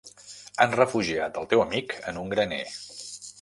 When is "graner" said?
2.33-2.63